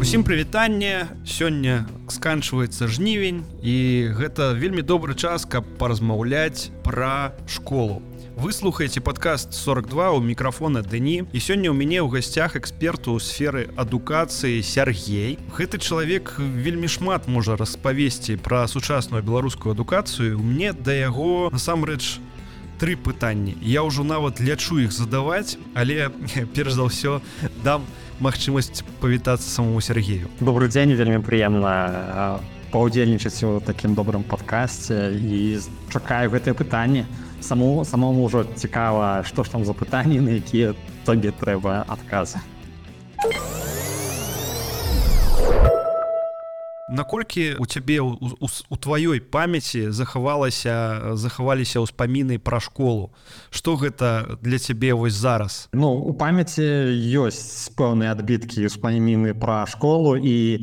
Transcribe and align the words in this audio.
Усім 0.00 0.22
прывітанне. 0.22 1.08
Сёння 1.26 1.88
сканчваецца 2.06 2.86
жнівень 2.86 3.42
і 3.64 3.76
гэта 4.14 4.52
вельмі 4.54 4.86
добры 4.86 5.18
час 5.18 5.42
каб 5.42 5.66
паразмаўляць 5.80 6.70
пра 6.86 7.34
школу. 7.50 7.98
Выслухаеце 8.36 9.00
падкаст 9.00 9.54
42 9.54 10.10
у 10.10 10.20
мікрафона 10.20 10.82
Дэні 10.82 11.26
і 11.30 11.38
сёння 11.38 11.70
ў 11.70 11.76
мяне 11.78 11.98
ў 12.02 12.10
гасцях 12.10 12.54
эксперту 12.54 13.14
ў 13.14 13.22
сферы 13.22 13.70
адукацыі 13.74 14.62
Сергей 14.62 15.38
гэты 15.54 15.78
чалавек 15.78 16.38
вельмі 16.38 16.86
шмат 16.86 17.26
можа 17.26 17.54
распавесці 17.58 18.38
пра 18.42 18.66
сучасную 18.66 19.22
беларускую 19.22 19.74
адукацыю. 19.74 20.38
Мне 20.38 20.74
да 20.74 20.94
яго 20.94 21.50
насамрэч 21.50 22.18
тры 22.84 23.00
пытанні. 23.00 23.56
Я 23.64 23.80
ўжо 23.80 24.04
нават 24.04 24.44
лячу 24.44 24.76
іх 24.76 24.92
задаваць 24.92 25.56
але 25.72 26.12
перш 26.54 26.76
за 26.76 26.84
ўсё 26.84 27.24
дам 27.64 27.88
магчымасць 28.20 28.84
павітацца 29.00 29.48
самому 29.48 29.80
Сергею. 29.80 30.28
Добрый 30.44 30.68
дзень 30.68 30.92
вельмі 30.92 31.24
прыемна 31.24 32.44
паўдзельнічаць 32.68 33.40
у 33.48 33.64
такім 33.64 33.96
добрым 33.96 34.20
падкасці 34.20 35.16
і 35.16 35.56
чакаю 35.88 36.28
гэтае 36.28 36.52
пытанне 36.52 37.08
саму 37.40 37.88
самому 37.88 38.28
ўжо 38.28 38.44
цікава 38.44 39.24
што 39.24 39.48
ж 39.48 39.56
там 39.56 39.64
за 39.64 39.72
пытанні 39.72 40.20
на 40.20 40.36
якія 40.36 40.76
табе 41.08 41.32
трэба 41.32 41.88
адказы 41.88 42.36
наколькі 46.88 47.56
у 47.58 47.66
цябе 47.66 48.00
у, 48.00 48.12
у, 48.40 48.48
у 48.68 48.76
тваёй 48.76 49.20
памяці 49.20 49.90
захавалася 49.90 51.16
захаваліся 51.16 51.80
ўспаміны 51.80 52.38
пра 52.38 52.60
школу? 52.60 53.12
Что 53.50 53.76
гэта 53.76 54.36
для 54.42 54.58
цябе 54.58 54.92
вось 54.92 55.16
зараз? 55.16 55.68
Ну 55.72 55.96
у 55.96 56.12
памяці 56.12 56.64
ёсць 57.16 57.72
пэўныя 57.72 58.12
адбіткі 58.12 58.68
ўспаміны 58.68 59.32
пра 59.32 59.64
школу 59.64 60.16
і 60.16 60.60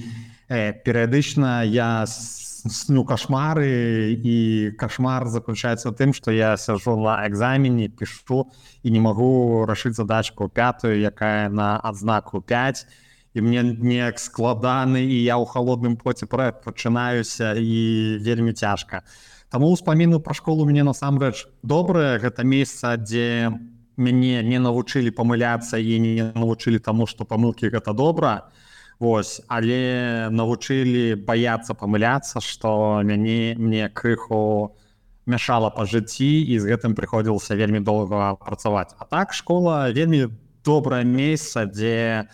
э, 0.49 0.73
перыядычна 0.86 1.66
я 1.66 2.05
сню 2.05 3.02
кашмары 3.02 4.14
і 4.14 4.38
кашмар 4.77 5.25
заключаецца 5.25 5.89
тым 5.97 6.14
што 6.14 6.30
я 6.30 6.53
сяжу 6.58 6.94
на 7.02 7.25
экзамене 7.25 7.89
пішу 7.89 8.45
і 8.86 8.94
не 8.94 9.02
магу 9.02 9.66
рашыць 9.66 9.97
задачку 9.97 10.45
пятую 10.53 11.02
якая 11.02 11.49
на 11.49 11.81
адзнаку 11.81 12.45
5 12.45 12.86
і 12.86 13.11
і 13.33 13.41
мне 13.41 13.63
неяк 13.63 14.19
складаны 14.19 15.03
і 15.03 15.17
я 15.23 15.39
ў 15.39 15.45
холодным 15.47 15.95
поце 15.95 16.27
пра 16.27 16.51
пачынаюся 16.51 17.55
і 17.55 18.19
вельмі 18.19 18.51
цяжка. 18.51 19.03
Таму 19.51 19.71
ўспаміну 19.71 20.19
пра 20.19 20.35
школу 20.35 20.67
мне 20.67 20.83
насамрэч 20.83 21.47
добрае. 21.63 22.19
Гэта 22.19 22.43
месца 22.43 22.95
дзе 22.99 23.52
мяне 23.95 24.43
не 24.43 24.59
навучылі 24.59 25.11
памыляцца 25.15 25.79
і 25.79 25.99
не 25.99 26.31
навучылі 26.35 26.79
таму 26.79 27.07
што 27.07 27.23
памылкі 27.23 27.71
гэта 27.71 27.95
добра. 27.95 28.52
Вось 28.99 29.41
але 29.47 30.29
навучылі 30.29 31.15
баяцца 31.15 31.73
памыляцца 31.73 32.43
што 32.43 33.02
мяне 33.03 33.55
мне 33.57 33.87
крыху 33.89 34.75
мяшала 35.25 35.71
па 35.71 35.87
жыцці 35.87 36.31
і 36.52 36.59
з 36.59 36.67
гэтым 36.67 36.95
прыходзілася 36.99 37.55
вельмі 37.55 37.79
доўга 37.79 38.35
працаваць. 38.43 38.91
А 38.99 39.05
так 39.05 39.33
школа 39.33 39.91
вельмі 39.91 40.27
добрае 40.65 41.03
месца 41.05 41.65
дзе 41.65 42.27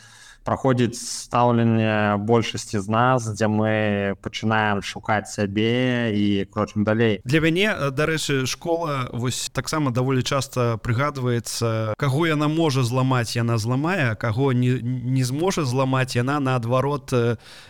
праходзіць 0.48 0.96
стаўленне 0.96 2.16
большасці 2.24 2.80
з 2.80 2.88
нас 2.88 3.28
дзе 3.28 3.52
мы 3.52 4.16
пачынаем 4.24 4.80
шукаць 4.80 5.28
сябе 5.28 6.16
і 6.16 6.48
крочым 6.48 6.88
далей. 6.88 7.20
Для 7.28 7.44
мяне 7.44 7.76
дарэчы 7.92 8.48
школа 8.48 9.12
вось 9.12 9.52
таксама 9.52 9.92
даволі 9.92 10.24
часта 10.24 10.80
прыгадваецца 10.80 12.00
каго 12.00 12.32
яна 12.32 12.48
можа 12.48 12.88
зламаць 12.88 13.36
яна 13.36 13.60
зламае 13.60 14.16
каго 14.16 14.56
не, 14.56 14.80
не 14.80 15.28
зможа 15.28 15.68
зламаць 15.68 16.16
яна 16.16 16.40
наадварот 16.40 17.12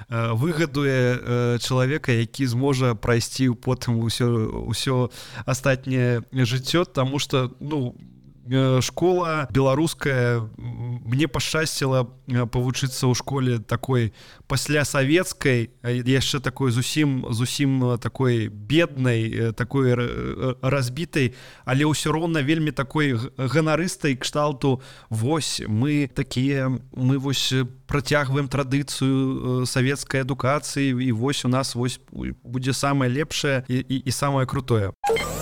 выгадуе 0.09 1.58
чалавека 1.58 2.14
які 2.14 2.45
зможа 2.45 2.94
прайсці 2.94 3.50
потым 3.58 4.05
усё 4.05 4.30
ўсё 4.70 5.10
астатняе 5.49 6.21
жыццё 6.30 6.86
тому 6.86 7.17
что 7.17 7.58
ну 7.60 7.98
у 7.98 7.98
Э, 7.98 8.17
школа 8.82 9.48
беларуская 9.52 10.42
мне 10.58 11.28
пашчасціла 11.28 12.08
э, 12.28 12.46
павучыцца 12.46 13.08
ў 13.08 13.14
школе 13.16 13.60
такой 13.60 14.14
пасля 14.48 14.86
савецкай 14.86 15.72
яшчэ 15.84 16.40
такой 16.40 16.72
зусім 16.72 17.28
зусім 17.32 17.98
такой 18.00 18.48
беднай 18.48 19.54
такой 19.54 19.96
разбітай 20.62 21.34
але 21.66 21.86
ўсё 21.86 22.12
роўна 22.12 22.42
вельмі 22.42 22.72
такой 22.72 23.20
ганарыстай 23.38 24.16
кшталту 24.16 24.82
Вось 25.10 25.62
мы 25.68 26.10
такія 26.14 26.72
мы 26.92 27.18
вось 27.18 27.54
працягваем 27.88 28.48
традыцыю 28.48 29.66
савецкай 29.66 30.22
адукацыі 30.22 30.96
і 30.96 31.12
вось 31.12 31.46
у 31.46 31.50
нас 31.50 31.76
вось 31.76 32.00
будзе 32.44 32.74
самае 32.74 33.10
лепшае 33.10 33.64
і, 33.68 33.76
і, 33.76 33.98
і 34.08 34.12
самае 34.12 34.46
крутое 34.46 34.92
а 34.92 35.36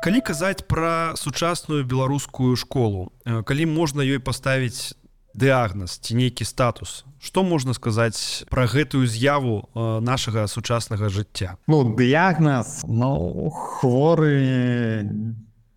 калі 0.00 0.20
казаць 0.24 0.64
пра 0.64 1.14
сучасную 1.16 1.84
беларускую 1.84 2.56
школу 2.56 3.12
э, 3.24 3.42
калі 3.44 3.66
можна 3.68 4.02
ёй 4.02 4.18
паставіць 4.18 4.96
дыагназ 5.36 6.00
ці 6.00 6.16
нейкі 6.16 6.44
статус 6.44 7.04
что 7.20 7.44
можна 7.44 7.76
сказаць 7.76 8.48
пра 8.48 8.64
гэтую 8.64 9.04
з'яву 9.06 9.68
э, 9.68 10.00
нашага 10.00 10.48
сучаснага 10.48 11.12
жыцця? 11.12 11.60
Ну 11.68 11.84
дыягназ 11.84 12.80
ну 12.88 13.52
хворы 13.52 15.12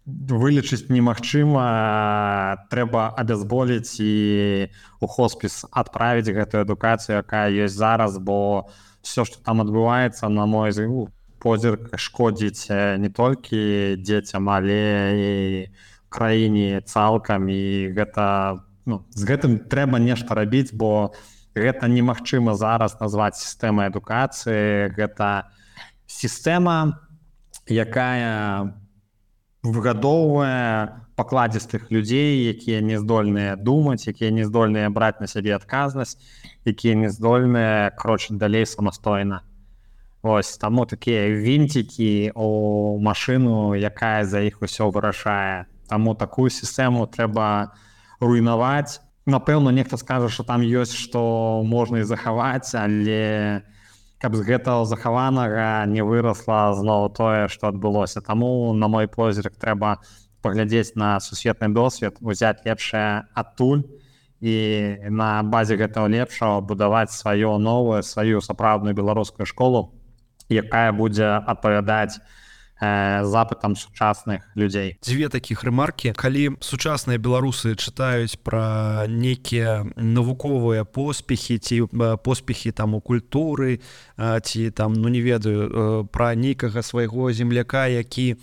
вылечыць 0.05 0.87
немагчыма 0.87 2.67
трэба 2.71 3.11
абязболіць 3.19 3.99
і 3.99 4.13
у 4.99 5.07
хоспіс 5.07 5.67
адправіць 5.71 6.31
гэтую 6.31 6.63
адукацыю 6.63 7.19
якая 7.19 7.51
ёсць 7.51 7.75
зараз 7.75 8.17
бо 8.17 8.71
все 9.03 9.27
что 9.27 9.43
там 9.43 9.59
адбываецца 9.59 10.31
на 10.31 10.47
мой 10.47 10.71
зыву 10.71 11.11
позірк 11.43 11.91
шкодзіць 11.99 12.71
не 12.71 13.09
толькі 13.11 13.99
дзецям 13.99 14.47
але 14.49 14.79
і 15.19 15.31
краіне 16.07 16.81
цалкам. 16.85 17.49
І 17.51 17.91
гэта 17.91 18.63
ну, 18.85 19.03
з 19.11 19.27
гэтым 19.27 19.59
трэба 19.67 19.99
нешта 19.99 20.37
рабіць 20.39 20.71
бо 20.71 21.11
гэта 21.53 21.91
немагчыма 21.91 22.55
зараз 22.55 22.95
назваць 23.03 23.37
сістэмай 23.41 23.91
адукацыі. 23.91 24.95
Гэта 24.95 25.51
сістэма 26.07 27.03
якая 27.67 28.73
выгадоўвае 29.63 31.03
пакладзістых 31.15 31.91
людзей 31.91 32.51
якія 32.51 32.81
не 32.81 32.99
здольныя 32.99 33.55
думаць 33.55 34.07
якія 34.07 34.31
не 34.31 34.43
здольныя 34.43 34.89
браць 34.89 35.23
на 35.23 35.27
сябе 35.27 35.55
адказнасць 35.55 36.17
якія 36.67 36.95
не 36.99 37.09
здольныя 37.13 37.93
крочыць 37.95 38.35
далей 38.41 38.65
самастойна 38.67 39.41
Ось 40.23 40.55
таму 40.57 40.85
такія 40.85 41.35
вінцікі 41.35 42.31
у 42.39 42.95
машыну, 43.03 43.75
якая 43.75 44.23
за 44.23 44.39
іх 44.39 44.63
усё 44.63 44.87
вырашае. 44.87 45.67
Таму 45.91 46.15
такую 46.15 46.47
сістэму 46.47 47.11
трэба 47.11 47.75
руйнаваць. 48.23 49.03
Напэўна, 49.27 49.75
нехта 49.75 49.99
скажа, 49.99 50.31
што 50.31 50.47
там 50.47 50.63
ёсць, 50.63 50.95
што 50.95 51.59
можна 51.67 51.99
і 51.99 52.07
захаваць, 52.07 52.71
але 52.71 53.67
каб 54.23 54.39
з 54.39 54.47
гэтага 54.47 54.87
захаванага 54.87 55.83
не 55.91 55.99
вырасла 56.07 56.71
зноў 56.71 57.11
тое, 57.11 57.51
што 57.51 57.67
адбылося. 57.67 58.23
Таму 58.23 58.71
на 58.71 58.87
мой 58.87 59.11
позірк 59.11 59.59
трэба 59.59 59.99
паглядзець 60.39 60.95
на 60.95 61.19
сусветны 61.19 61.67
досвед, 61.75 62.15
узяць 62.23 62.63
лепшае 62.63 63.27
адтуль 63.35 63.83
і 64.39 64.55
на 65.11 65.43
базе 65.43 65.75
гэтага 65.75 66.07
лепшага 66.07 66.63
будаваць 66.63 67.11
сваё 67.11 67.59
новую 67.59 67.99
сваю 68.07 68.39
сапраўдную 68.39 68.95
беларускую 68.95 69.43
школу 69.43 69.91
якая 70.49 70.91
будзе 70.91 71.27
адпавядаць 71.45 72.19
э, 72.83 73.23
запытам 73.23 73.75
сучасных 73.75 74.43
людзей. 74.55 74.97
Дзве 75.03 75.29
такіх 75.29 75.63
рэмаркі. 75.63 76.13
Калі 76.13 76.59
сучасныя 76.59 77.17
беларусы 77.17 77.75
чытаюць 77.75 78.37
пра 78.43 79.05
нейкія 79.07 79.87
навуковыя 79.95 80.83
поспехі 80.83 81.57
ці 81.57 81.87
поспехі 82.23 82.71
там 82.71 82.95
у 82.95 83.01
культуры 83.01 83.79
ці 84.17 84.69
там 84.71 84.93
ну 84.93 85.07
не 85.07 85.21
ведаю 85.21 86.05
пра 86.11 86.35
нейкага 86.35 86.81
свайго 86.81 87.31
земляка 87.31 87.87
які 87.87 88.35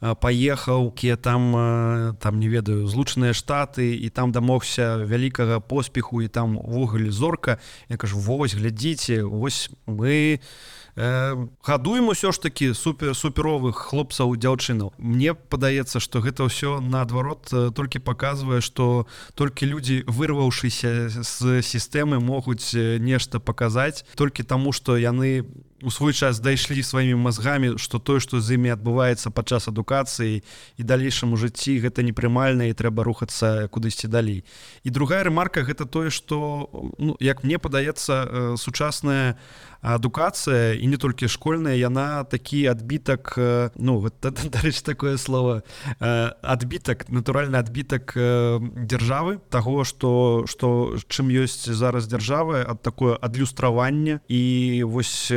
паехаў 0.00 0.90
ке 0.90 1.16
там 1.16 2.16
там 2.18 2.40
не 2.40 2.48
ведаю 2.48 2.86
злучаныя 2.88 3.32
штаты 3.32 3.94
і 3.94 4.08
там 4.10 4.32
дамогся 4.32 4.98
вялікага 4.98 5.60
поспеху 5.60 6.22
і 6.22 6.28
там 6.28 6.58
увогуле 6.58 7.10
зорка. 7.10 7.58
Я 7.88 7.96
кажу 7.96 8.18
вось 8.18 8.54
глядзіце 8.54 9.22
ось 9.22 9.70
мы 9.86 10.40
у 10.40 10.42
э, 10.42 10.81
гадуем 10.96 12.08
усё 12.08 12.32
ж 12.32 12.38
таки 12.38 12.72
супер 12.74 13.14
суперовых 13.16 13.76
хлопцаў 13.76 14.36
дзяўчынаў. 14.36 14.92
Мне 14.98 15.32
падаецца 15.32 16.00
что 16.00 16.20
гэта 16.20 16.44
ўсё 16.44 16.80
наадварот 16.84 17.48
э, 17.52 17.70
толькі 17.72 18.04
показвае 18.04 18.60
что 18.60 19.06
толькі 19.34 19.72
людзі 19.72 20.04
вырваўшыся 20.06 21.08
з 21.08 21.62
сістэмы 21.64 22.20
могуць 22.20 22.76
э, 22.76 22.98
нешта 23.00 23.40
паказаць. 23.40 24.04
Толькі 24.16 24.44
таму 24.44 24.72
что 24.72 24.96
яны 25.00 25.48
у 25.82 25.90
свой 25.90 26.12
час 26.12 26.40
дайшлі 26.40 26.82
сваімі 26.82 27.18
мазгамі 27.18 27.78
што 27.78 27.98
тое 27.98 28.20
што 28.20 28.40
з 28.40 28.56
імі 28.56 28.74
адбываецца 28.74 29.30
падчас 29.30 29.68
адукацыі 29.68 30.42
і 30.42 30.82
далейшаму 30.82 31.36
жыцці 31.36 31.78
гэта 31.82 32.02
непрымальна 32.02 32.70
і 32.70 32.76
трэба 32.76 33.04
рухацца 33.04 33.68
кудысьці 33.68 34.08
далей. 34.08 34.44
І 34.84 34.90
другая 34.90 35.24
рэмарка 35.24 35.62
гэта 35.62 35.86
тое 35.86 36.10
што 36.10 36.70
ну, 36.98 37.16
як 37.20 37.44
мне 37.44 37.58
падаецца 37.58 38.56
сучасная 38.56 39.36
адукацыя 39.82 40.78
і 40.78 40.86
не 40.86 40.96
толькі 40.96 41.26
школьная 41.26 41.74
яна 41.74 42.22
такі 42.24 42.70
адбітак 42.70 43.34
ну 43.74 43.98
гэта 43.98 44.30
дарэч 44.54 44.82
такое 44.86 45.18
слово 45.18 45.62
адбітак 45.98 47.10
натуральны 47.10 47.58
адбітак 47.58 48.14
дзяржавы 48.14 49.42
таго 49.50 49.82
што 49.82 50.46
што 50.46 50.94
чым 51.10 51.34
ёсць 51.34 51.66
зараз 51.66 52.06
дзяржавы 52.06 52.62
ад 52.62 52.82
такое 52.82 53.18
адлюстраванне. 53.18 54.20
І 54.28 54.82
вось 54.86 55.28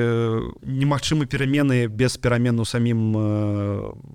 немагчымы 0.61 1.25
перамены 1.25 1.87
без 1.87 2.17
перамену 2.17 2.65
самім 2.65 3.15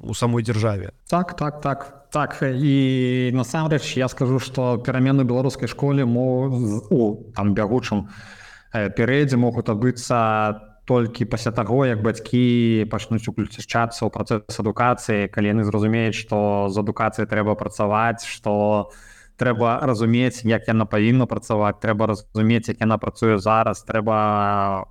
у 0.02 0.14
самой 0.14 0.42
дзяржаве. 0.42 0.92
Так 1.08 1.36
так 1.36 1.60
так 1.60 2.10
так. 2.10 2.42
І 2.42 3.30
насамрэч 3.34 3.96
я 3.96 4.08
скажу 4.08 4.38
што 4.38 4.78
перамены 4.78 5.24
беларускай 5.24 5.68
школе 5.68 6.04
мо 6.04 6.50
у 6.90 7.30
там 7.34 7.54
бягучым 7.54 7.98
у 7.98 8.38
Э, 8.70 8.86
перыядзе 8.86 9.34
могуць 9.34 9.66
адбыцца 9.66 10.62
толькі 10.86 11.26
пасля 11.26 11.50
таго 11.50 11.82
як 11.90 12.02
бацькі 12.06 12.86
пачнуць 12.90 13.26
уключацца 13.26 14.06
ў 14.06 14.10
працэс 14.14 14.62
адукацыі 14.62 15.26
калі 15.34 15.50
яны 15.50 15.66
зразумеюць 15.66 16.14
што 16.14 16.70
з 16.70 16.78
адукацыяй 16.78 17.26
трэба 17.26 17.58
працаваць 17.58 18.22
што 18.22 18.94
трэба 19.40 19.80
разумець 19.88 20.44
як 20.44 20.68
яна 20.68 20.84
павінна 20.84 21.26
працаваць 21.26 21.80
трэба 21.80 22.12
разумець 22.12 22.68
як 22.68 22.84
яна 22.84 23.00
працуе 23.00 23.40
зараз 23.40 23.82
трэба 23.88 24.16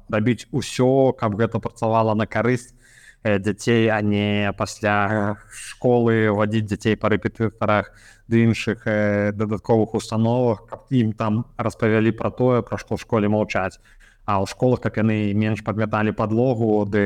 рабіць 0.10 0.50
усё 0.52 1.14
каб 1.14 1.38
гэта 1.38 1.62
працавала 1.62 2.18
на 2.18 2.26
карысць 2.26 2.74
дзяцей 3.24 3.90
а 3.94 4.02
не 4.02 4.54
пасля 4.58 5.38
школы 5.52 6.32
вадзіць 6.32 6.66
дзяцей 6.72 6.96
па 6.96 7.14
рэпетытарах 7.14 7.92
ды 8.28 8.44
іншых 8.48 8.86
дадатковых 9.36 9.94
установах 9.94 10.66
каб 10.70 10.88
ім 10.90 11.14
там 11.14 11.46
распавялі 11.58 12.16
пра 12.16 12.32
тое 12.32 12.62
пра 12.64 12.82
што 12.82 12.96
ў 12.96 13.02
школе 13.06 13.28
маўчаць 13.30 13.78
а 14.30 14.40
ў 14.40 14.46
школах 14.48 14.82
каб 14.86 14.98
яны 15.02 15.34
менш 15.34 15.66
падмяталі 15.68 16.16
падлогу 16.16 16.86
ды 16.86 17.04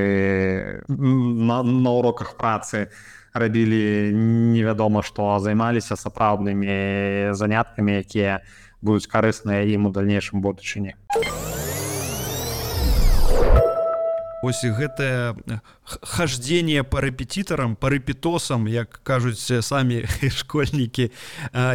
на, 0.87 1.63
на 1.63 1.91
уроках 1.97 2.37
працы 2.37 2.91
рабілі 3.33 4.13
невядома 4.53 5.01
што 5.03 5.39
займаліся 5.39 5.97
сапраўднымі 5.97 7.33
заняткамі 7.33 7.99
якія 8.05 8.41
будуць 8.81 9.09
карысныя 9.09 9.65
ім 9.73 9.89
у 9.89 9.93
дальнейшым 9.95 10.41
будучыні 10.45 10.93
ось 14.43 14.61
гэтае 14.61 15.35
хождение 16.01 16.83
по 16.83 16.99
рэпетітарам 17.01 17.75
по 17.75 17.89
рэпетосам 17.89 18.67
як 18.67 18.99
кажуць 19.03 19.39
самі 19.39 20.03
школьнікі 20.39 21.09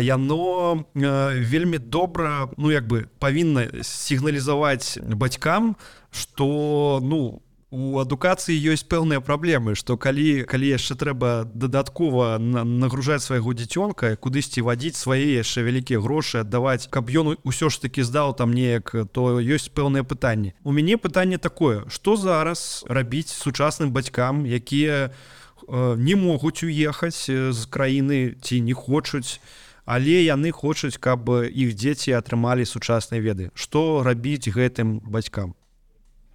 яно 0.04 0.84
вельмі 0.94 1.78
добра 1.78 2.48
ну 2.56 2.70
як 2.70 2.86
бы 2.86 3.08
павінна 3.18 3.66
сігналізаваць 3.82 5.00
бацькам 5.00 5.76
что 6.12 7.00
ну 7.02 7.40
у 7.70 7.98
адукацыі 8.00 8.56
ёсць 8.72 8.86
пэўныя 8.88 9.20
праблемы 9.20 9.74
што 9.76 10.00
калі 10.00 10.48
калі 10.48 10.68
яшчэ 10.72 10.96
трэба 10.96 11.44
дадаткова 11.52 12.40
нагружаць 12.40 13.20
свайго 13.20 13.52
дзіцёнка 13.52 14.16
кудысьці 14.16 14.64
вадзіць 14.64 14.96
свае 14.96 15.36
яшчэ 15.36 15.68
вялікія 15.68 16.00
грошы 16.00 16.40
аддаваць 16.40 16.88
каб 16.88 17.12
ён 17.12 17.36
усё 17.44 17.68
ж 17.68 17.84
таки 17.84 18.00
здаў 18.00 18.32
там 18.40 18.56
неяк 18.56 19.12
то 19.12 19.36
ёсць 19.36 19.68
пэўныя 19.68 20.00
пытанні. 20.00 20.56
У 20.64 20.72
мяне 20.72 20.96
пытанне 20.96 21.36
такое 21.36 21.84
што 21.92 22.16
зараз 22.16 22.88
рабіць 22.88 23.28
сучасным 23.28 23.92
бацькам 23.92 24.48
якія 24.48 25.12
э, 25.12 25.96
не 26.00 26.16
могуць 26.16 26.64
уехаць 26.64 27.28
з 27.28 27.60
краіны 27.68 28.40
ці 28.40 28.64
не 28.64 28.72
хочуць 28.72 29.44
але 29.84 30.24
яны 30.24 30.56
хочуць 30.56 30.96
каб 30.96 31.28
іх 31.52 31.76
дзеці 31.76 32.16
атрымалі 32.16 32.64
сучасныя 32.64 33.20
веды. 33.20 33.52
Што 33.52 34.00
рабіць 34.04 34.48
гэтым 34.48 35.00
бацькам 35.04 35.57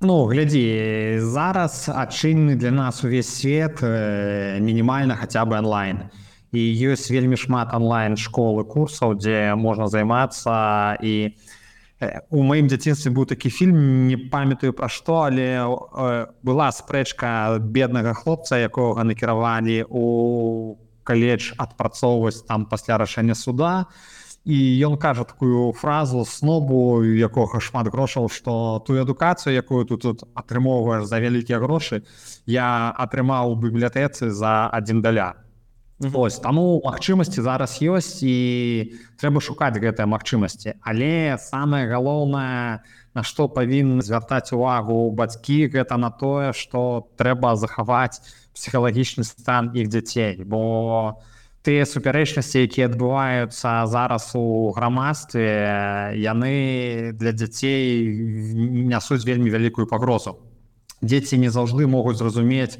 Ну 0.03 0.25
глядзі 0.27 1.23
зараз 1.23 1.87
адчынны 1.87 2.59
для 2.59 2.71
нас 2.75 3.05
увесь 3.07 3.29
свет 3.39 3.79
э, 3.79 4.59
мінімальна 4.59 5.15
хаця 5.15 5.45
бы 5.47 5.55
онлайн. 5.55 6.11
І 6.51 6.59
ёсць 6.91 7.07
вельмі 7.07 7.39
шмат 7.39 7.71
онлайн 7.71 8.19
школы 8.19 8.67
курсаў 8.67 9.15
дзе 9.15 9.55
можна 9.55 9.87
займацца. 9.87 10.99
І 10.99 11.31
э, 12.03 12.19
у 12.27 12.43
маім 12.43 12.67
дзяцінстве 12.67 13.15
быў 13.15 13.31
такі 13.31 13.47
фільм 13.47 14.11
не 14.11 14.19
памятаю 14.19 14.75
пра 14.75 14.91
што 14.91 15.23
але 15.31 15.63
э, 15.63 16.27
была 16.43 16.67
спрэчка 16.75 17.63
беднага 17.63 18.11
хлопца 18.11 18.59
якога 18.59 19.07
накіравалі 19.07 19.87
у 19.87 20.75
каледж 21.07 21.55
адпрацоўваць 21.55 22.43
там 22.43 22.67
пасля 22.67 22.99
рашэння 22.99 23.39
суда. 23.39 23.87
і 23.87 24.22
і 24.45 24.57
ён 24.83 24.97
кажа 24.97 25.23
такую 25.23 25.71
фразу 25.71 26.25
снобу 26.25 27.03
якога 27.03 27.59
шмат 27.63 27.87
грошаў 27.87 28.27
што 28.27 28.83
тую 28.87 28.99
адукацыю 29.01 29.55
якую 29.55 29.85
тут 29.85 30.01
тут 30.01 30.27
атрымоўваеш 30.35 31.07
за 31.07 31.19
вялікія 31.23 31.63
грошы 31.63 32.03
я 32.45 32.91
атрымаў 32.97 33.55
у 33.55 33.55
бібліятэцы 33.55 34.31
за 34.31 34.67
адзін 34.67 35.01
даля 35.01 35.33
ось 36.13 36.39
таму 36.39 36.81
магчымасці 36.83 37.41
зараз 37.41 37.79
ёсць 37.79 38.19
і 38.25 38.91
трэба 39.21 39.39
шукаць 39.39 39.77
гэтыя 39.79 40.09
магчымасці. 40.09 40.75
Але 40.81 41.37
самае 41.39 41.87
галоўнае 41.87 42.83
на 43.13 43.21
што 43.23 43.47
павінны 43.47 44.01
звяртаць 44.01 44.51
увагу 44.51 45.11
бацькі 45.11 45.69
гэта 45.69 45.97
на 45.97 46.09
тое 46.09 46.51
што 46.51 47.07
трэба 47.15 47.55
захаваць 47.55 48.19
псіхалагічны 48.53 49.23
стан 49.23 49.71
іх 49.77 49.87
дзяцей. 49.87 50.43
Бо 50.43 50.59
у 50.59 51.32
тыя 51.63 51.87
супярэчнасці 51.87 52.67
якія 52.67 52.91
адбываюцца 52.91 53.87
зараз 53.87 54.35
у 54.35 54.71
грамадстве 54.75 55.47
яны 56.19 57.15
для 57.15 57.31
дзяцей 57.31 58.03
нясуць 58.91 59.23
вельмі 59.23 59.49
вялікую 59.49 59.87
пагрозу. 59.87 60.37
Дзеці 60.99 61.39
не 61.39 61.49
заўжды 61.49 61.87
могуць 61.87 62.19
зразумець 62.19 62.79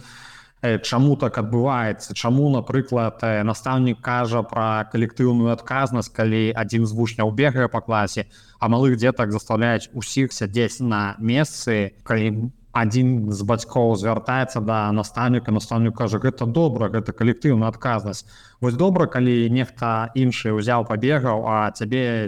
чаму 0.63 1.15
так 1.19 1.37
адбываецца 1.37 2.15
чаму 2.15 2.47
напрыклад 2.51 3.19
настаўнік 3.23 3.99
кажа 3.99 4.43
пра 4.47 4.87
калектыўную 4.91 5.51
адказнасць 5.51 6.11
калі 6.11 6.55
адзін 6.55 6.87
з 6.87 6.95
вучняў 6.95 7.31
бегае 7.35 7.67
па 7.67 7.83
класе 7.83 8.27
а 8.59 8.71
малых 8.71 8.95
дзетак 8.95 9.35
заставляюць 9.35 9.91
усіх 9.91 10.31
сядзець 10.31 10.79
на 10.79 11.15
месцы 11.19 11.99
калі 12.07 12.51
адзін 12.73 13.29
з 13.29 13.45
бацькоў 13.45 13.93
звяртаецца 14.01 14.59
да 14.65 14.89
настаўніка 14.97 15.53
настаўнік 15.53 15.93
кажа 15.93 16.17
гэта 16.17 16.49
добра 16.49 16.89
гэта 16.89 17.13
калектыўная 17.13 17.69
адказнасць. 17.69 18.25
Вось 18.61 18.73
добра 18.73 19.05
калі 19.05 19.49
нехта 19.53 20.09
іншы 20.17 20.57
ўзяў 20.57 20.89
пабегаў 20.89 21.45
а 21.45 21.69
цябе 21.77 22.25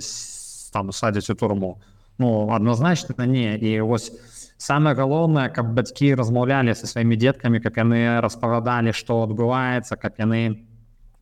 там 0.71 0.93
садзяць 0.93 1.33
у 1.33 1.35
турму 1.35 1.81
ну 2.21 2.53
адназначна 2.53 3.25
не. 3.25 3.57
І 3.57 3.81
вось 3.81 4.13
самае 4.61 4.93
галоўнае 4.93 5.49
каб 5.49 5.73
бацькі 5.73 6.13
размаўлялі 6.13 6.77
са 6.77 6.87
сваімі 6.87 7.17
дзеткамі 7.17 7.59
каб 7.65 7.81
яны 7.81 8.21
распавядалі 8.21 8.93
што 8.93 9.25
адбываецца 9.25 9.97
каб 9.97 10.21
яны 10.21 10.61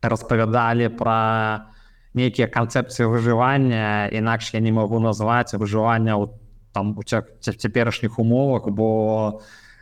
распавядалі 0.04 0.92
пра 1.00 1.72
нейкія 2.14 2.46
канцэпцыі 2.46 3.08
выжывання 3.08 4.12
інакш 4.12 4.52
я 4.54 4.60
не 4.60 4.70
магу 4.70 5.00
назваць 5.00 5.56
выжывання 5.56 6.20
ў 6.20 6.43
там 6.74 6.96
у 6.98 7.02
цяперашніх 7.06 8.18
умовах 8.18 8.68
бо 8.68 8.90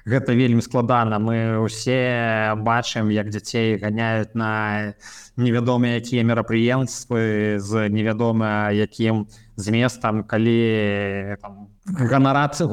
гэта 0.04 0.34
вельмі 0.34 0.62
складана. 0.62 1.18
Мы 1.18 1.58
усе 1.62 2.54
бачым 2.58 3.10
як 3.10 3.30
дзяцей 3.30 3.78
ганяюць 3.78 4.34
на 4.34 4.94
невядомыя 5.36 6.02
якія 6.02 6.26
мерапрыемствы 6.26 7.58
з 7.62 7.88
невядома 7.88 8.74
якім 8.74 9.26
зместам 9.56 10.24
калі 10.24 11.38
ганарацца 11.86 12.66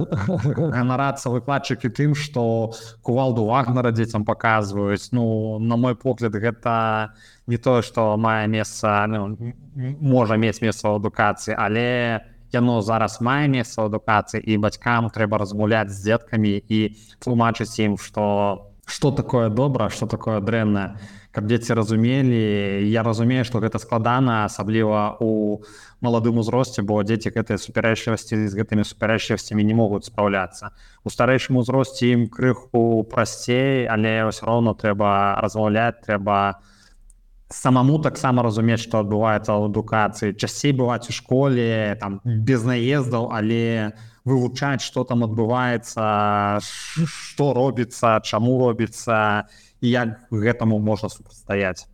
ганарацца 0.74 1.30
выкладчыкі 1.30 1.94
тым 1.94 2.16
што 2.16 2.74
кувалду 3.06 3.46
вагнара 3.46 3.92
дзецям 3.92 4.26
паказваюць. 4.26 5.14
Ну 5.14 5.60
на 5.60 5.78
мой 5.78 5.96
погляд 5.96 6.34
гэта 6.34 7.14
не 7.46 7.58
тое 7.58 7.86
што 7.86 8.18
мае 8.18 8.48
месца 8.48 9.06
ну, 9.06 9.38
можа 10.02 10.34
мець 10.38 10.62
месца 10.66 10.90
ў 10.90 10.98
адукацыі 10.98 11.54
але 11.54 12.26
не 12.26 12.39
яно 12.54 12.82
зараз 12.82 13.20
мае 13.22 13.48
месца 13.48 13.86
адукацыі 13.86 14.42
і 14.42 14.58
бацькам 14.58 15.10
трэба 15.14 15.40
размаўляць 15.42 15.94
з 15.94 16.02
дзеткамі 16.06 16.58
і 16.58 16.80
тлумачыць 17.20 17.78
ім 17.80 17.98
што 17.98 18.66
что 18.90 19.12
такое 19.12 19.50
добра 19.50 19.90
что 19.90 20.08
такое 20.08 20.42
дрэнна. 20.42 20.98
Каб 21.32 21.46
дзеці 21.46 21.78
разумелі 21.78 22.90
я 22.90 23.04
разумею 23.06 23.46
што 23.46 23.62
гэта 23.62 23.78
складана 23.78 24.46
асабліва 24.50 25.22
у 25.22 25.62
маладым 26.02 26.42
узросце 26.42 26.82
бо 26.82 27.04
дзеці 27.04 27.30
гэтыя 27.36 27.62
супярэчлівасці 27.62 28.50
з 28.50 28.54
гэтымі 28.58 28.82
супярэчлівасцямі 28.82 29.64
не 29.64 29.78
могуць 29.78 30.10
спраўляцца. 30.10 30.74
У 31.06 31.14
старэйшым 31.14 31.62
узросце 31.62 32.10
ім 32.18 32.28
крыху 32.34 33.06
прасцей 33.06 33.86
але 33.86 34.26
ўсё 34.34 34.50
роўно 34.50 34.74
трэба 34.74 35.38
размаўляць 35.38 36.02
трэба 36.02 36.58
не 36.58 36.79
самому 37.50 37.98
таксама 38.00 38.44
разумець 38.44 38.82
што 38.86 39.02
адбываецца 39.02 39.50
ў 39.50 39.70
адукацыі 39.74 40.38
часцей 40.38 40.74
бываць 40.78 41.10
у 41.10 41.14
школе 41.16 41.98
там 42.00 42.22
без 42.24 42.64
наездаў 42.64 43.34
але 43.34 43.98
вывучаць 44.24 44.86
что 44.86 45.04
там 45.04 45.26
адбываецца 45.26 46.62
что 46.62 47.54
робіцца 47.58 48.22
чаму 48.22 48.60
робіцца 48.62 49.50
і 49.82 49.88
як 49.90 50.30
гэтаму 50.30 50.78
можна 50.78 51.10
супрацьстаяць 51.10 51.90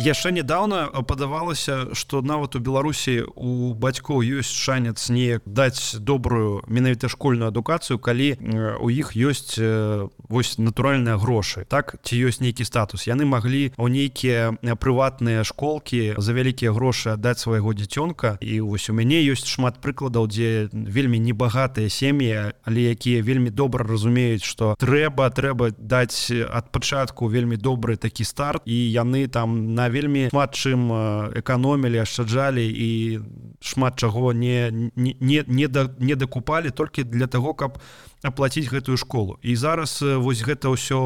яшчэ 0.00 0.32
недавно 0.32 0.88
падавалася 1.04 1.94
что 1.94 2.22
нават 2.22 2.56
у 2.56 2.60
беларусі 2.60 3.28
у 3.36 3.74
бацькоў 3.74 4.24
ёсць 4.40 4.48
шанец 4.48 5.10
неяк 5.12 5.44
даць 5.44 6.00
добрую 6.00 6.64
менавіта 6.66 7.08
школьную 7.12 7.52
адукацыю 7.52 8.00
калі 8.00 8.36
у 8.80 8.88
іх 8.88 9.12
ёсць 9.12 9.60
вось 9.60 10.56
натуральныя 10.58 11.20
грошы. 11.20 11.66
Так 11.68 12.00
ці 12.02 12.16
ёсць 12.16 12.40
нейкі 12.40 12.64
статус. 12.64 13.04
Яны 13.04 13.28
маглі 13.28 13.72
у 13.76 13.88
нейкія 13.88 14.56
прыватныя 14.80 15.44
школкі 15.44 16.16
за 16.16 16.32
вялікія 16.32 16.72
грошы 16.72 17.12
аддаць 17.12 17.44
свайго 17.44 17.74
дзіцёнка. 17.76 18.38
І 18.40 18.60
вось 18.64 18.88
у 18.88 18.96
мяне 18.96 19.20
ёсць 19.20 19.44
шмат 19.44 19.84
прыкладаў 19.84 20.30
дзе 20.32 20.70
вельмі 20.72 21.20
небагатыя 21.20 21.92
сем'і 21.92 22.56
але 22.64 22.80
якія 22.94 23.20
вельмі 23.22 23.50
добра 23.50 23.84
разумеюць 23.84 24.46
что 24.46 24.76
трэба 24.80 25.28
трэба 25.34 25.74
даць 25.76 26.32
ад 26.32 26.72
пачатку 26.72 27.28
вельмі 27.28 27.60
добры 27.60 28.00
такі 28.00 28.24
старт. 28.24 28.62
І 28.64 28.74
яны 28.74 29.28
там 29.28 29.74
на 29.74 29.89
вельмі 29.90 30.30
шмат 30.30 30.54
чым 30.54 30.88
эканомілі 31.36 32.02
ашчаджалі 32.02 32.64
і 32.64 33.20
шмат 33.60 33.98
чаго 33.98 34.32
не 34.32 34.70
не 34.96 35.14
не, 35.20 35.44
не, 35.46 35.68
да, 35.68 35.90
не 35.98 36.16
дакупалі 36.16 36.70
толькі 36.70 37.04
для 37.04 37.26
того 37.26 37.54
каб 37.54 37.78
аплаціць 38.22 38.68
гэтую 38.68 38.96
школу. 38.96 39.38
І 39.42 39.56
зараз 39.56 40.02
вось 40.02 40.44
гэта 40.44 40.72
ўсё 40.72 41.00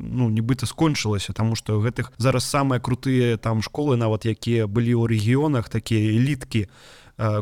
ну 0.00 0.30
нібыта 0.30 0.66
скончылася 0.66 1.32
тому 1.32 1.56
что 1.56 1.80
гэтых 1.80 2.12
зараз 2.18 2.44
самыя 2.44 2.80
крутыя 2.80 3.36
там 3.36 3.62
школы 3.62 3.96
нават 3.96 4.26
якія 4.26 4.66
былі 4.66 4.94
ў 4.94 5.04
рэгіёнах 5.10 5.68
такія 5.68 6.16
эліткі 6.16 6.68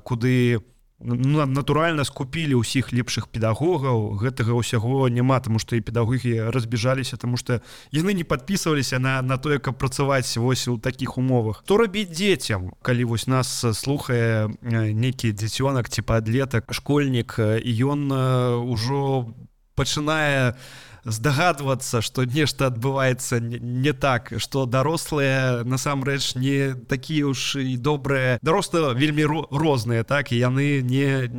куды 0.05 0.59
у 0.59 0.74
натуральна 1.05 2.05
скупілі 2.05 2.61
ўсіх 2.65 2.93
лепшых 2.93 3.29
педагогаў. 3.29 4.17
Гэтага 4.17 4.57
ўсяго 4.57 5.09
няма 5.09 5.41
тому 5.41 5.59
что 5.59 5.77
і 5.77 5.85
педагогі 5.85 6.51
разбежаліся 6.51 7.17
тому 7.17 7.37
что 7.37 7.61
яны 7.93 8.15
не 8.15 8.25
подписываліся 8.25 8.99
на 8.99 9.23
на 9.23 9.37
тое 9.37 9.59
каб 9.59 9.77
працаваць 9.77 10.37
вось 10.37 10.69
у 10.69 10.79
таких 10.79 11.19
умовах. 11.19 11.63
То 11.67 11.77
рабіць 11.77 12.11
дзецям? 12.11 12.73
Калі 12.83 13.05
вось 13.05 13.27
нас 13.27 13.49
слухае 13.77 14.49
нейкі 14.63 15.33
дзіцёнак 15.33 15.89
ці 15.89 16.03
падлетак 16.03 16.73
школьнік 16.73 17.37
ён 17.65 18.09
ўжо 18.65 19.29
пачынае 19.77 20.57
у 20.57 20.94
здагадвацца 21.05 22.03
что 22.03 22.25
нешта 22.25 22.67
адбываецца 22.67 23.41
не 23.41 23.93
так 23.93 24.33
что 24.39 24.67
дарослыя 24.67 25.65
насамрэч 25.65 26.35
не 26.37 26.75
такія 26.89 27.27
уж 27.27 27.57
і 27.57 27.77
добрыя 27.77 28.39
дарослыя 28.43 28.95
вельмі 28.95 29.25
розныя 29.51 30.05
так 30.05 30.33
і 30.33 30.39
яны 30.39 30.83
не 30.83 31.31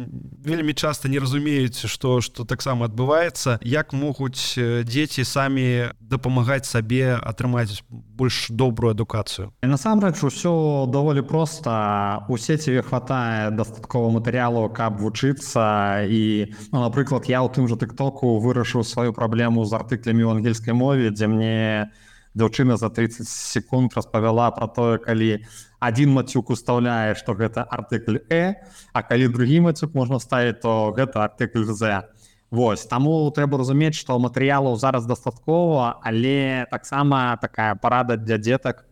вельмі 0.44 0.74
часто 0.74 1.10
не 1.10 1.20
разумеюць 1.20 1.86
что 1.86 2.22
что 2.22 2.46
таксама 2.46 2.86
адбываецца 2.86 3.60
як 3.62 3.94
могуць 3.94 4.58
дзеці 4.58 5.24
самі 5.24 5.94
дапамагаць 6.00 6.66
сабе 6.66 7.16
атрымаць 7.22 7.84
больш 7.90 8.48
добрую 8.50 8.92
адукацыю 8.92 9.52
насамрэч 9.62 10.24
усё 10.24 10.86
даволі 10.90 11.22
проста. 11.22 12.26
У 12.30 12.38
сеціве 12.38 12.82
хватае 12.82 13.52
дастаткова 13.52 14.10
матэрыялу 14.10 14.70
каб 14.70 15.00
вучыцца. 15.00 16.04
І 16.08 16.54
ну, 16.72 16.82
напрыклад 16.82 17.28
я 17.30 17.44
ў 17.44 17.52
тым 17.52 17.68
жа 17.68 17.76
тыктоку 17.80 18.40
вырашыў 18.40 18.84
сваю 18.84 19.14
праблему 19.14 19.55
тэму 19.56 19.64
з 19.64 19.72
артыклямі 19.72 20.28
ў 20.28 20.32
ангельскай 20.36 20.76
мове 20.76 21.16
дзе 21.16 21.32
мне 21.32 21.88
дзяўчына 22.36 22.76
за 22.76 22.92
30 22.92 23.24
секунд 23.24 23.96
распавяла 23.96 24.52
про 24.52 24.68
тое 24.68 25.00
калі 25.00 25.48
один 25.80 26.12
мацюк 26.12 26.52
устаўляе 26.52 27.16
что 27.16 27.34
гэта 27.40 27.64
артыкль 27.64 28.20
э 28.28 28.60
а 28.92 29.00
калі 29.04 29.32
другі 29.32 29.72
мацюк 29.72 29.96
можна 29.96 30.20
ставіць 30.20 30.60
то 30.60 30.92
гэта 30.92 31.24
артыкль 31.24 31.64
з 31.64 32.04
Вось 32.52 32.86
таму 32.86 33.32
трэба 33.32 33.58
разумець 33.58 33.96
што 33.96 34.20
матэрыялаў 34.20 34.76
зараз 34.76 35.08
дастаткова 35.08 36.04
але 36.04 36.68
таксама 36.70 37.40
такая 37.42 37.76
парада 37.76 38.18
для 38.18 38.38
дзетак 38.38 38.84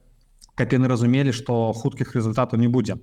каб 0.56 0.72
яны 0.72 0.88
разумелі 0.88 1.36
што 1.36 1.74
хуткіх 1.74 2.16
результатаў 2.16 2.60
не 2.60 2.68
будзе. 2.68 2.98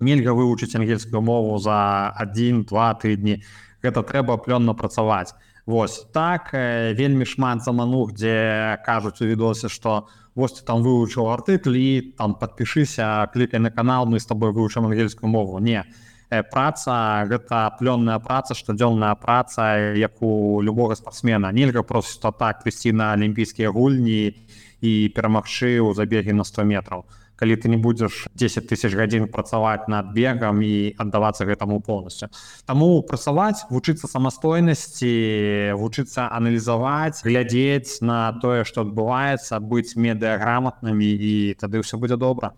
Нельга 0.00 0.32
вывучыць 0.32 0.76
ангельскую 0.76 1.20
мову 1.20 1.58
за 1.58 2.12
один 2.12 2.64
два 2.64 2.92
тыдні 2.94 3.42
гэта 3.82 4.04
трэба 4.04 4.36
плённа 4.36 4.76
працаваць 4.76 5.32
Вось 5.66 6.06
так 6.12 6.50
э, 6.52 6.94
вельмі 6.94 7.24
шмат 7.24 7.62
заманух 7.62 8.12
дзе 8.12 8.78
кажуць 8.86 9.20
у 9.20 9.28
відосе 9.28 9.68
што 9.68 10.08
вось 10.34 10.56
ты 10.56 10.64
там 10.64 10.82
вывучыў 10.82 11.28
артыкль 11.30 11.76
і 11.76 11.90
там 12.18 12.34
подпішыся 12.34 13.28
клікай 13.32 13.60
на 13.60 13.70
канал 13.70 14.06
мы 14.06 14.20
з 14.20 14.26
тобой 14.26 14.52
вывучым 14.52 14.86
ангельскую 14.86 15.28
мову. 15.30 15.58
Не. 15.58 15.84
Э, 16.30 16.42
праца 16.42 17.26
гэта 17.26 17.76
плённая 17.78 18.18
праца 18.18 18.54
штодзённая 18.54 19.14
праца 19.14 19.94
як 19.98 20.22
у 20.22 20.60
любога 20.62 20.94
спортсмена 20.94 21.52
нельга 21.52 21.82
просто 21.82 22.30
так 22.32 22.62
прыйсці 22.64 22.92
на 22.92 23.12
алімпійскія 23.12 23.70
гульні 23.70 24.38
і 24.80 24.92
перамагчы 25.14 25.82
ў 25.82 25.94
забеге 25.94 26.32
на 26.32 26.44
100 26.44 26.64
метров 26.64 27.04
калі 27.40 27.56
ты 27.56 27.72
не 27.72 27.80
будзеш 27.80 28.28
10 28.36 28.68
тысяч 28.68 28.92
гадзін 28.92 29.26
працаваць 29.32 29.88
над 29.88 30.12
бегам 30.12 30.60
і 30.60 30.92
аддавацца 31.00 31.48
гэтаму 31.48 31.80
полностью. 31.80 32.28
Таму 32.68 33.00
працаваць 33.02 33.64
вучыцца 33.72 34.06
самастойнасці 34.06 35.74
вучыцца 35.80 36.28
аналізаваць 36.28 37.24
глядзець 37.24 38.04
на 38.04 38.36
тое 38.44 38.68
што 38.68 38.84
адбываецца 38.84 39.56
быць 39.64 39.96
медыаграматнымі 39.96 41.08
і 41.08 41.34
тады 41.56 41.80
ўсё 41.80 41.96
будзе 41.96 42.20
добра 42.20 42.52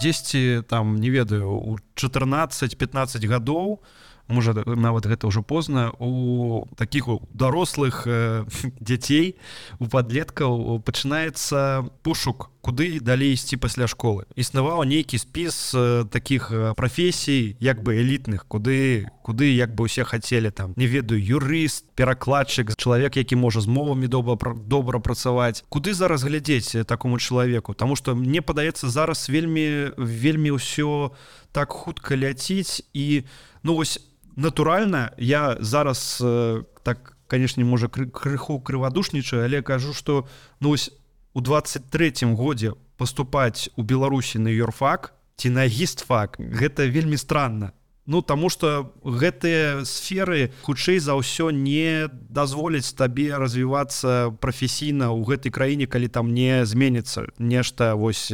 дзесьці 0.00 0.62
там 0.68 0.96
не 0.96 1.10
ведаю 1.10 1.50
у 1.50 1.78
14-15 1.94 3.26
гадоў 3.26 3.82
можа 4.30 4.54
нават 4.64 5.06
гэта 5.06 5.26
ўжо 5.26 5.42
позна 5.42 5.92
у 5.98 6.66
таких 6.76 7.08
дарослых 7.34 8.06
э, 8.06 8.44
дзяцей 8.80 9.36
у 9.78 9.86
падлеткаў 9.86 10.80
пачынаецца 10.86 11.90
пошук 12.02 12.50
куды 12.60 13.00
далей 13.00 13.32
ісці 13.32 13.56
пасля 13.56 13.88
школы. 13.88 14.28
Існаваў 14.36 14.84
нейкі 14.84 15.18
спіс 15.18 15.72
э, 15.74 16.04
таких 16.10 16.52
э, 16.52 16.74
прафесій 16.74 17.56
як 17.60 17.82
бы 17.82 17.96
элітных 17.96 18.46
куды 18.46 19.08
куды 19.24 19.54
як 19.54 19.74
бы 19.74 19.84
усе 19.84 20.04
хацелі 20.04 20.50
там 20.50 20.74
не 20.76 20.86
ведаю 20.86 21.20
юрыст 21.20 21.84
перакладчык 21.96 22.76
чалавек 22.76 23.16
які 23.16 23.36
можа 23.36 23.60
з 23.60 23.66
мовамі 23.66 24.06
доба 24.06 24.36
добра 24.66 25.00
працаваць 25.00 25.64
куды 25.68 25.94
зараз 25.94 26.22
глядзець 26.22 26.84
такому 26.84 27.18
чалавеку 27.18 27.74
Таму 27.74 27.96
что 27.96 28.14
мне 28.14 28.42
падаецца 28.42 28.88
зараз 28.88 29.28
вельмі 29.30 29.92
вельмі 29.96 30.52
ўсё 30.52 31.12
так 31.52 31.72
хутка 31.72 32.16
ляціць 32.16 32.82
і 32.92 33.24
ну 33.62 33.74
вось 33.74 34.00
натуральна. 34.36 35.12
Я 35.18 35.56
зараз 35.60 36.18
э, 36.22 36.64
так 36.82 37.16
канешне 37.30 37.64
можа 37.64 37.88
крыху 37.88 38.58
крывадушнічаю 38.60 39.44
але 39.46 39.62
кажу 39.62 39.94
что 39.94 40.26
ну 40.60 40.70
ось 40.70 40.90
у 41.32 41.40
23 41.40 42.12
годзе 42.34 42.74
поступаць 42.96 43.70
у 43.76 43.82
беларусі 43.82 44.38
на 44.38 44.50
юрфак 44.50 45.14
ці 45.36 45.50
на 45.50 45.66
гістфак 45.66 46.36
гэта 46.38 46.90
вельмі 46.90 47.16
странно 47.16 47.72
Ну 48.06 48.22
таму 48.22 48.48
что 48.48 48.94
гэтыя 49.04 49.84
сферы 49.84 50.52
хутчэй 50.62 50.98
за 50.98 51.14
ўсё 51.14 51.52
не 51.52 52.08
дазволяць 52.10 52.96
табе 52.96 53.36
развівацца 53.36 54.32
прафесійна 54.40 55.12
ў 55.12 55.20
гэтай 55.28 55.52
краіне 55.52 55.86
калі 55.86 56.08
там 56.08 56.32
не 56.32 56.64
зменіцца 56.64 57.28
нешта 57.38 57.94
вось 57.94 58.32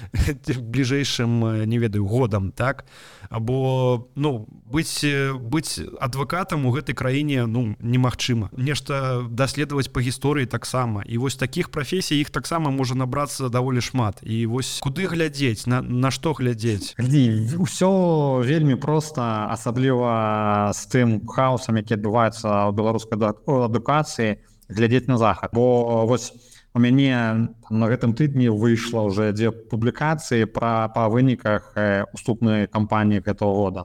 бліжэйшым 0.74 1.64
не 1.64 1.78
ведаю 1.78 2.04
годам 2.04 2.50
так? 2.50 2.84
Або 3.30 4.08
ну 4.14 4.46
быць 4.66 5.06
быць 5.38 5.80
адвакатам 6.00 6.66
у 6.66 6.74
гэтай 6.74 6.94
краіне 6.94 7.46
ну 7.46 7.74
немагчыма. 7.80 8.50
Нешта 8.56 9.22
даследаваць 9.30 9.90
па 9.90 10.00
гісторыі 10.00 10.46
таксама. 10.46 11.02
І 11.06 11.18
вось 11.18 11.36
таких 11.36 11.70
прафесій 11.70 12.18
іх 12.20 12.30
таксама 12.30 12.70
можа 12.70 12.94
набрацца 12.94 13.48
даволі 13.48 13.80
шмат. 13.80 14.18
І 14.22 14.46
вось 14.46 14.78
куды 14.82 15.06
глядзець 15.06 15.66
на 15.66 15.82
на 15.82 16.10
што 16.10 16.34
глядзець? 16.34 16.94
Ўсё 16.98 18.42
вельмі 18.42 18.76
просто 18.96 19.20
асабліва 19.52 20.72
з 20.72 20.82
тым 20.88 21.20
хаосам 21.28 21.76
які 21.76 22.00
адбываецца 22.00 22.48
ў 22.48 22.72
беларускай 22.72 23.20
адукацыі 23.20 24.40
глядзець 24.72 25.04
на 25.12 25.20
захад 25.20 25.52
бо 25.52 26.06
вось 26.08 26.32
у 26.72 26.80
мяне 26.80 27.52
на 27.68 27.86
гэтым 27.92 28.16
тыдні 28.16 28.48
выйшла 28.48 29.04
уже 29.04 29.36
дзе 29.36 29.52
публікацыі 29.52 30.48
пра 30.48 30.88
па 30.96 31.12
выніках 31.12 31.76
уступнай 32.16 32.72
кампаніі 32.72 33.20
гэтага 33.20 33.52
года. 33.52 33.84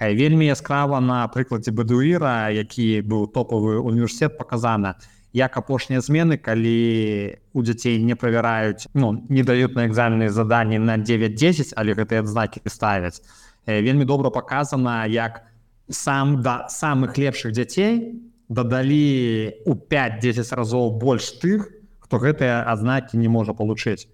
Вельмі 0.00 0.48
яскрава 0.48 1.04
на 1.04 1.28
прыкладзе 1.28 1.76
бадуіра 1.76 2.48
які 2.48 3.04
быў 3.04 3.28
топавы 3.28 3.76
університет 3.76 4.40
показана 4.40 4.96
як 5.36 5.60
апошнія 5.60 6.00
змены 6.00 6.40
калі 6.40 7.36
у 7.52 7.60
дзяцей 7.60 8.00
не 8.00 8.16
правяраюць 8.16 8.88
ну 8.96 9.12
не 9.28 9.44
даюць 9.44 9.76
на 9.76 9.84
экзамены 9.84 10.32
заданні 10.32 10.80
на 10.80 10.96
9-10 10.96 11.76
але 11.76 11.92
гэтыя 11.92 12.24
адзнакі 12.24 12.64
ставяць 12.64 13.20
вельмі 13.66 14.04
добра 14.04 14.30
показана 14.30 15.06
як 15.06 15.42
сам 15.88 16.42
да 16.42 16.68
самых 16.68 17.18
лепшых 17.18 17.52
дзяцей 17.52 18.22
дадалі 18.48 19.54
у 19.66 19.74
5-10 19.74 20.54
разоў 20.54 20.98
больш 20.98 21.38
тых 21.42 21.70
то 22.10 22.18
гэтыя 22.18 22.66
адзнакі 22.66 23.16
не 23.22 23.28
можа 23.30 23.54
получыць. 23.54 24.10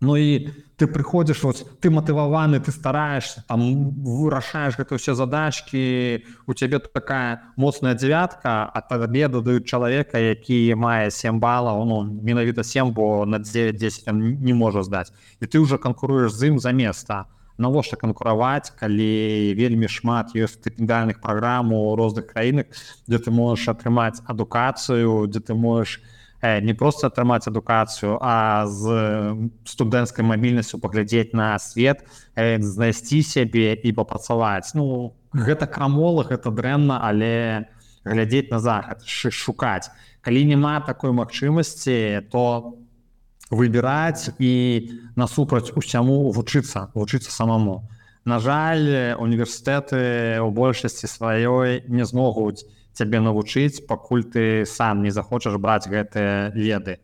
Ну 0.00 0.16
і 0.16 0.52
ты 0.76 0.84
прыходзіш 0.84 1.40
вот 1.44 1.80
ты 1.80 1.88
матываваны 1.88 2.60
ты 2.60 2.72
стараешься 2.72 3.44
там 3.48 3.96
вырашаеш 4.04 4.76
гэта 4.76 5.00
ўсе 5.00 5.16
задачки 5.16 6.24
у 6.44 6.52
цябе 6.52 6.80
такая 6.80 7.48
моцная 7.56 7.96
девятка 7.96 8.68
а 8.68 8.80
табе 8.84 9.28
дадаюць 9.28 9.64
чалавека 9.64 10.20
які 10.20 10.76
мае 10.76 11.08
7 11.08 11.40
балаў 11.40 11.84
ну 11.88 12.04
менавіта 12.04 12.60
7 12.60 12.92
бо 12.92 13.24
на 13.24 13.40
9-10 13.40 14.12
не 14.12 14.52
можа 14.52 14.82
здаць. 14.82 15.12
І 15.40 15.48
ты 15.48 15.60
уже 15.60 15.78
канкуруеш 15.78 16.32
з 16.32 16.52
ім 16.52 16.60
за 16.60 16.72
места 16.76 17.24
навошта 17.58 17.96
канкураваць 17.96 18.72
калі 18.76 19.54
вельмі 19.56 19.88
шмат 19.88 20.36
ёсць 20.36 20.60
стыпендальных 20.60 21.20
праграм 21.20 21.72
у 21.72 21.96
розных 21.96 22.28
краінах 22.32 22.66
дзе 23.08 23.18
ты 23.18 23.30
можаш 23.30 23.74
атрымаць 23.74 24.20
адукацыю 24.26 25.26
дзе 25.26 25.40
ты 25.40 25.54
можаш 25.54 26.00
не 26.42 26.74
просто 26.74 27.06
атрымаць 27.06 27.48
адукацыю 27.48 28.18
а 28.20 28.66
з 28.66 28.84
студэнцкай 29.64 30.24
мабільнасцю 30.24 30.78
паглядзець 30.78 31.32
на 31.32 31.58
свет 31.58 32.04
знайсці 32.36 33.22
сябе 33.22 33.72
і 33.74 33.92
папрацаваць. 33.92 34.74
Ну 34.74 35.16
гэта 35.32 35.66
крамола 35.66 36.24
гэта 36.28 36.50
дрэнна 36.50 37.00
але 37.02 37.66
глядзець 38.04 38.50
на 38.50 38.60
захад 38.60 39.02
шукаць. 39.06 39.90
Калі 40.20 40.44
няма 40.44 40.80
такой 40.80 41.12
магчымасці 41.12 42.28
то 42.30 42.76
выбіраць 43.50 44.30
і 44.38 44.52
насупраць 45.16 45.72
усяму 45.76 46.32
вучыцца 46.32 46.90
вучыцца 46.94 47.30
самому. 47.30 47.88
На 48.24 48.40
жаль 48.40 49.14
універсітэты 49.22 50.42
у 50.42 50.50
большасці 50.50 51.06
сваёй 51.06 51.86
не 51.86 52.04
змогуць 52.04 52.66
цябе 52.92 53.20
навучыць 53.20 53.86
пакуль 53.86 54.24
ты 54.24 54.66
сам 54.66 55.02
не 55.02 55.10
захочаш 55.10 55.56
браць 55.62 55.86
гэтыя 55.86 56.50
веды. 56.54 56.98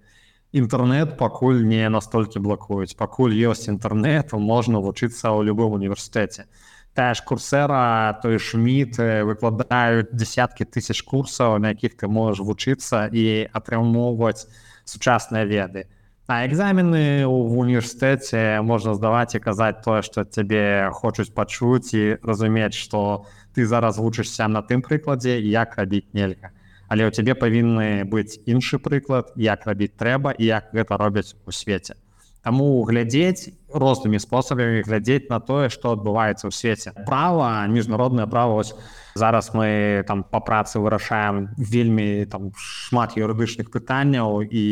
Інтэрнет 0.52 1.16
пакуль 1.16 1.64
не 1.64 1.88
настолькі 1.88 2.42
блакуюць 2.42 2.96
пакуль 2.98 3.32
ёсць 3.32 3.70
інтэрнет 3.70 4.34
можна 4.34 4.82
вучыцца 4.82 5.30
ў 5.30 5.46
любым 5.48 5.78
універсітэце 5.78 6.50
тая 6.94 7.14
ж 7.14 7.24
курсера 7.24 8.18
той 8.22 8.38
шміт 8.38 8.98
выкладаюць 8.98 10.12
десяткі 10.12 10.68
тысяч 10.68 11.00
курсаў 11.08 11.56
на 11.58 11.72
якіх 11.72 11.96
ты 11.96 12.08
можаш 12.08 12.44
вучыцца 12.44 13.08
і 13.08 13.48
атрымоўваць 13.48 14.44
сучасныя 14.84 15.48
веды 15.48 15.88
а 16.26 16.46
экзамены 16.46 17.26
в 17.26 17.58
універсітэце 17.58 18.62
можна 18.62 18.94
здаваць 18.94 19.34
і 19.34 19.42
казаць 19.42 19.82
тое 19.82 20.02
што 20.06 20.24
цябе 20.24 20.90
хочуць 20.94 21.34
пачуць 21.34 21.94
і 21.98 22.22
разумець 22.22 22.78
што 22.78 23.26
ты 23.54 23.66
зараз 23.66 23.98
вучышся 23.98 24.46
на 24.48 24.62
тым 24.62 24.86
прыкладзе 24.86 25.40
як 25.42 25.74
рабіць 25.76 26.08
нельга. 26.14 26.54
Але 26.86 27.08
ў 27.08 27.10
цябе 27.10 27.34
павінны 27.34 28.06
быць 28.06 28.38
іншы 28.46 28.78
прыклад 28.78 29.34
як 29.36 29.66
рабіць 29.66 29.98
трэба 29.98 30.32
і 30.38 30.44
як 30.46 30.70
гэта 30.72 30.96
робяць 30.96 31.34
у 31.46 31.50
свеце. 31.50 31.98
Таму 32.42 32.82
глядзець 32.86 33.54
рознымі 33.70 34.18
спосабамі 34.18 34.82
глядзець 34.86 35.30
на 35.30 35.38
тое 35.38 35.70
што 35.74 35.94
адбываецца 35.98 36.46
ў 36.46 36.52
свеце. 36.54 36.94
Права 37.06 37.66
міжнародная 37.66 38.26
права 38.26 38.62
ось 38.62 38.74
зараз 39.14 39.54
мы 39.54 40.02
там 40.06 40.22
па 40.22 40.38
працы 40.38 40.78
вырашаем 40.78 41.50
вельмі 41.58 42.26
там 42.30 42.50
шмат 42.54 43.18
юрыдычных 43.18 43.74
пытанняў 43.74 44.42
і 44.46 44.66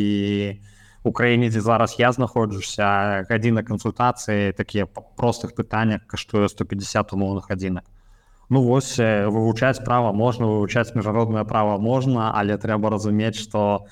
краіне 1.09 1.49
дзе 1.49 1.65
зараз 1.65 1.97
я 1.97 2.13
знаходжуся 2.13 3.25
гадзіна 3.25 3.65
кансультацыі 3.65 4.53
такія 4.53 4.85
простых 5.17 5.57
пытаннях 5.57 6.05
каштуе 6.05 6.49
150 6.53 7.17
умоўных 7.17 7.49
адзінак 7.49 7.89
Ну 8.51 8.61
вось 8.67 8.99
вывучаць 9.01 9.81
права 9.81 10.13
можна 10.13 10.47
вывучаць 10.47 10.93
міжнароднае 10.93 11.49
права 11.49 11.79
можна 11.81 12.29
але 12.37 12.61
трэба 12.61 12.93
разумець 12.93 13.41
што 13.41 13.89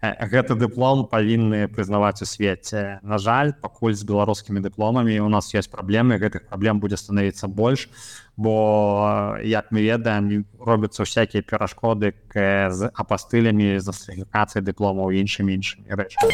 гэты 0.00 0.56
дыплом 0.56 1.04
павінны 1.04 1.68
прызнаваць 1.68 2.24
у 2.24 2.26
свеце 2.26 3.00
На 3.02 3.18
жаль 3.18 3.52
пакуль 3.52 3.92
з 3.92 4.04
беларускімі 4.08 4.60
дыпломамі 4.64 5.20
у 5.20 5.28
нас 5.28 5.52
ёсць 5.52 5.68
праблемы 5.68 6.16
гэтых 6.16 6.48
праблем 6.48 6.80
будзе 6.80 6.96
становіцца 6.96 7.48
больш 7.48 7.88
бо 8.36 9.36
як 9.44 9.68
мы 9.70 9.84
ведаем 9.84 10.46
робяцца 10.58 11.04
всякие 11.04 11.42
перашкоды 11.42 12.14
з 12.32 12.88
апастылямі 12.94 13.76
за 13.78 13.92
сертыфікацыі 13.92 14.64
дыпломаў 14.64 15.12
іншымі 15.12 15.52
іншымі 15.60 15.84
рэчамі 15.92 16.32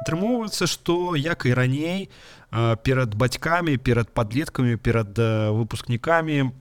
атрымоўваецца 0.00 0.66
што 0.66 1.12
як 1.14 1.44
і 1.44 1.52
раней 1.52 2.08
перад 2.82 3.14
бацькамі 3.14 3.76
перад 3.76 4.08
падлеткамі 4.16 4.80
перад 4.80 5.12
выпускнікамі 5.60 6.56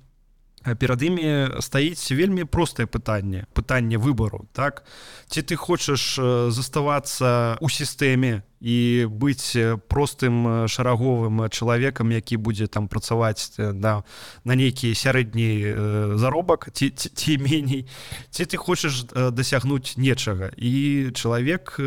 перад 0.80 1.02
імі 1.02 1.58
стаіць 1.60 2.12
вельмі 2.12 2.46
простае 2.46 2.86
пытанне 2.86 3.46
пытанне 3.54 3.98
выбару 3.98 4.48
так? 4.54 4.84
Ці 5.28 5.42
ты 5.42 5.56
хочаш 5.56 6.20
заставацца 6.52 7.58
у 7.62 7.70
сістэме 7.70 8.44
і 8.62 9.10
быць 9.10 9.58
простым 9.90 10.68
шараговым 10.70 11.50
чалавекам 11.50 12.12
які 12.14 12.38
будзе 12.38 12.68
там 12.68 12.88
працаваць 12.88 13.58
да, 13.58 14.04
на 14.46 14.54
нейкі 14.54 14.94
сярэдні 14.94 15.74
заробак 16.22 16.70
ці, 16.74 16.90
ці, 16.90 17.10
ці 17.10 17.38
меней. 17.42 17.90
Ці 18.30 18.46
ты 18.46 18.58
хочаш 18.58 19.10
дасягнуць 19.34 19.98
нечага. 19.98 20.54
І 20.58 21.10
чалавек 21.14 21.80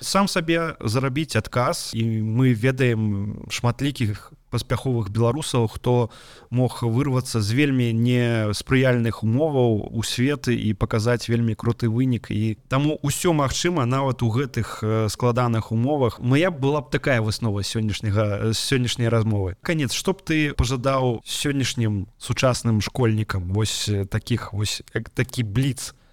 сам 0.00 0.28
сабе 0.28 0.76
зарабіць 0.80 1.36
адказ. 1.36 1.92
І 1.92 2.24
мы 2.24 2.56
ведаем 2.56 3.44
шматлікіх 3.50 4.32
паспяховых 4.56 5.12
беларусаў 5.12 5.68
хто 5.68 6.08
мог 6.48 6.80
вырвацца 6.80 7.44
з 7.44 7.52
вельмі 7.52 7.92
не 7.92 8.48
спрыяльных 8.56 9.20
умоваў 9.20 9.92
у 9.92 10.00
светы 10.00 10.56
і 10.56 10.72
паказаць 10.72 11.28
вельмі 11.28 11.52
круты 11.52 11.92
вынік. 11.92 12.32
І 12.32 12.56
таму 12.72 12.96
ўсё 13.04 13.36
магчыма 13.36 13.84
нават 13.84 14.24
у 14.24 14.32
гэтых 14.32 14.80
складаных 15.12 15.72
умовах. 15.72 16.18
Моя 16.20 16.50
была 16.50 16.80
б 16.80 16.88
такая 16.88 17.20
выснова 17.20 17.60
сённяшняга 17.60 18.56
сённяшняй 18.56 19.12
размовы. 19.12 19.60
Конец 19.60 19.92
што 19.92 20.16
б 20.16 20.24
ты 20.24 20.36
пожадаў 20.56 21.20
сённяшнім 21.28 22.08
сучасным 22.16 22.80
школьнікам? 22.80 23.52
Вось 23.52 23.90
таких 24.08 24.52
вось 24.52 24.82
такі 25.14 25.44
бліц. 25.44 25.92
у 25.92 26.05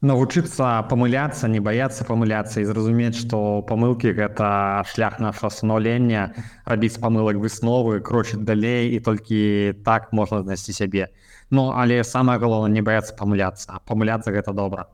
навучыцца 0.00 0.86
памыляцца 0.86 1.48
не 1.50 1.58
баяцца 1.58 2.04
памыляцца 2.06 2.62
і 2.62 2.68
зразумець 2.70 3.18
што 3.18 3.66
памылкі 3.66 4.14
гэта 4.14 4.84
шлях 4.86 5.18
нашего 5.18 5.50
станаўлення 5.50 6.30
рабіць 6.70 7.02
памылак 7.02 7.40
высновы 7.42 7.98
крочыць 7.98 8.46
далей 8.46 8.94
і 8.94 9.00
толькі 9.02 9.74
так 9.84 10.12
можна 10.12 10.42
знайсці 10.42 10.72
сябе 10.72 11.10
Ну 11.50 11.72
але 11.74 12.04
самое 12.04 12.38
галоўна 12.38 12.70
не 12.70 12.82
баяцца 12.82 13.16
памыляцца 13.18 13.82
памыляцца 13.86 14.30
гэта 14.30 14.54
добра 14.54 14.86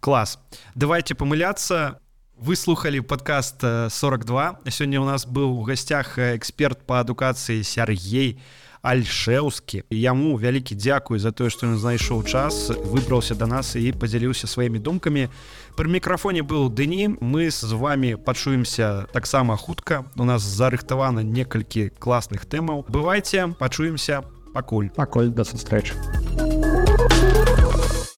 клас 0.00 0.38
давайте 0.74 1.14
памыляцца 1.14 2.00
выслухали 2.36 3.00
подкаст 3.00 3.64
42 3.64 4.60
сёння 4.68 5.00
у 5.00 5.08
нас 5.08 5.24
быў 5.24 5.56
у 5.56 5.64
гасцях 5.64 6.18
эксперт 6.18 6.84
по 6.84 7.00
адукацыі 7.00 7.64
Сергей 7.64 8.36
а 8.36 8.63
альшеўскі 8.84 9.82
яму 9.90 10.36
вялікі 10.36 10.76
дзякуй 10.76 11.18
за 11.18 11.32
тое 11.32 11.48
што 11.48 11.66
ён 11.66 11.80
знайшоў 11.80 12.22
час 12.28 12.68
выбраўся 12.84 13.34
да 13.34 13.48
нас 13.48 13.72
і 13.80 13.88
падзяліўся 13.96 14.46
сваімі 14.46 14.78
думкамі 14.78 15.26
пры 15.74 15.88
мікрафоне 15.88 16.44
быў 16.44 16.68
дыні 16.68 17.16
мы 17.24 17.48
з 17.50 17.72
вами 17.72 18.14
пачуемся 18.16 19.06
таксама 19.12 19.56
хутка. 19.56 20.04
У 20.16 20.24
нас 20.24 20.42
зарыхтавана 20.42 21.20
некалькі 21.20 21.90
класных 21.98 22.46
тэмаў. 22.46 22.86
Бывайце 22.88 23.54
пачуемся 23.58 24.22
пакуль. 24.52 24.90
Пакуль. 24.90 25.30
Да 25.30 25.44
сустрэчы 25.44 25.94